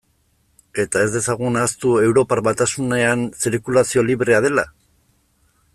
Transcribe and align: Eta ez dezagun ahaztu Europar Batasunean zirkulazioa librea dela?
Eta 0.83 1.03
ez 1.07 1.09
dezagun 1.15 1.59
ahaztu 1.59 1.91
Europar 2.05 2.41
Batasunean 2.49 3.23
zirkulazioa 3.45 4.07
librea 4.09 4.41
dela? 4.47 4.65